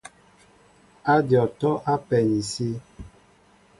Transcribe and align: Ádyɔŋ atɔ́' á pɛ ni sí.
Ádyɔŋ 1.13 1.43
atɔ́' 1.47 1.81
á 1.91 1.95
pɛ 2.07 2.17
ni 2.29 2.39
sí. 2.51 2.67